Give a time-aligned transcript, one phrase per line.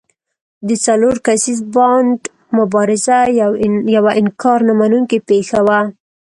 [0.67, 2.19] د څلور کسیز بانډ
[2.57, 3.17] مبارزه
[3.95, 5.79] یوه انکار نه منونکې پېښه وه.